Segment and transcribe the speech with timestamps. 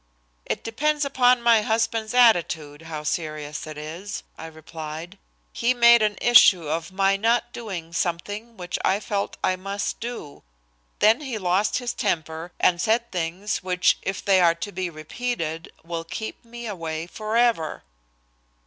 [0.47, 5.19] "It depends upon my husband's attitude how serious it is," I replied.
[5.53, 10.41] "He made an issue of my not doing something which I felt I must do.
[10.97, 15.71] Then he lost his temper and said things which if they are to be repeated,
[15.83, 17.83] will keep me away forever!"